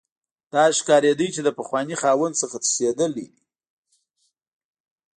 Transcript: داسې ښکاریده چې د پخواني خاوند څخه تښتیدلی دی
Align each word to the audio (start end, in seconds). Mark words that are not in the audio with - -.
داسې 0.53 0.75
ښکاریده 0.79 1.27
چې 1.35 1.41
د 1.43 1.49
پخواني 1.59 1.95
خاوند 2.01 2.33
څخه 2.41 2.55
تښتیدلی 2.63 3.27
دی 3.33 3.39